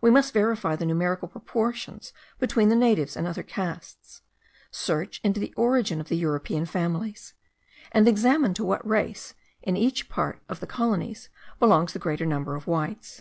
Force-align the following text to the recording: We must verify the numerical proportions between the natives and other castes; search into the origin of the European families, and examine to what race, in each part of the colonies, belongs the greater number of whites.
We 0.00 0.10
must 0.10 0.32
verify 0.32 0.74
the 0.74 0.86
numerical 0.86 1.28
proportions 1.28 2.14
between 2.38 2.70
the 2.70 2.74
natives 2.74 3.14
and 3.14 3.26
other 3.26 3.42
castes; 3.42 4.22
search 4.70 5.20
into 5.22 5.38
the 5.38 5.52
origin 5.54 6.00
of 6.00 6.08
the 6.08 6.16
European 6.16 6.64
families, 6.64 7.34
and 7.92 8.08
examine 8.08 8.54
to 8.54 8.64
what 8.64 8.88
race, 8.88 9.34
in 9.62 9.76
each 9.76 10.08
part 10.08 10.40
of 10.48 10.60
the 10.60 10.66
colonies, 10.66 11.28
belongs 11.58 11.92
the 11.92 11.98
greater 11.98 12.24
number 12.24 12.54
of 12.56 12.66
whites. 12.66 13.20